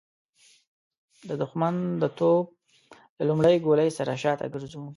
[1.27, 2.45] د د ښمن د توپ
[3.17, 4.83] له لومړۍ ګولۍ سره شاته ګرځو.